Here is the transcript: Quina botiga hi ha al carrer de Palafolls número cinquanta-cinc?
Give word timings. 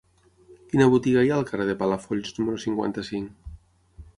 Quina 0.71 0.87
botiga 0.93 1.25
hi 1.27 1.29
ha 1.33 1.35
al 1.41 1.45
carrer 1.49 1.67
de 1.71 1.75
Palafolls 1.83 2.33
número 2.39 2.63
cinquanta-cinc? 2.65 3.53